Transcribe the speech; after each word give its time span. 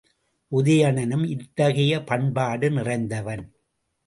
உதயணனும் 0.51 1.25
இத்தகைய 1.29 2.03
பண்பாடு 2.03 2.69
நிறைந்தவன். 2.69 3.45